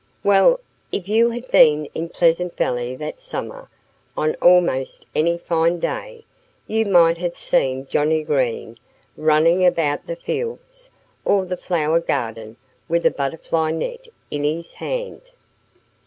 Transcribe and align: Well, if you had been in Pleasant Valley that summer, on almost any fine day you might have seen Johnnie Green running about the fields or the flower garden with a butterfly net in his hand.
Well, 0.23 0.59
if 0.91 1.07
you 1.07 1.29
had 1.29 1.47
been 1.51 1.85
in 1.93 2.09
Pleasant 2.09 2.57
Valley 2.57 2.95
that 2.95 3.21
summer, 3.21 3.69
on 4.17 4.33
almost 4.41 5.05
any 5.13 5.37
fine 5.37 5.79
day 5.79 6.25
you 6.65 6.87
might 6.87 7.19
have 7.19 7.37
seen 7.37 7.85
Johnnie 7.85 8.23
Green 8.23 8.77
running 9.15 9.63
about 9.63 10.07
the 10.07 10.15
fields 10.15 10.89
or 11.23 11.45
the 11.45 11.55
flower 11.55 11.99
garden 11.99 12.57
with 12.89 13.05
a 13.05 13.11
butterfly 13.11 13.69
net 13.69 14.07
in 14.31 14.43
his 14.43 14.73
hand. 14.73 15.29